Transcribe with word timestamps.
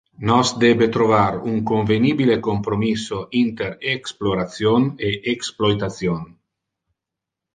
Nos 0.27 0.47
debe 0.65 0.85
trovar 0.95 1.33
un 1.51 1.57
convenibile 1.71 2.37
compromisso 2.49 3.19
inter 3.43 3.69
exploration 3.95 4.81
e 5.07 5.09
exploitation. 5.33 6.21